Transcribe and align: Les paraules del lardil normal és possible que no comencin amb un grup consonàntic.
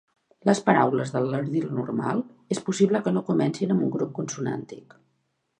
Les 0.49 0.61
paraules 0.69 1.11
del 1.15 1.27
lardil 1.33 1.67
normal 1.81 2.23
és 2.57 2.63
possible 2.71 3.05
que 3.09 3.15
no 3.19 3.23
comencin 3.31 3.75
amb 3.77 3.87
un 3.89 3.93
grup 3.99 4.17
consonàntic. 4.23 4.99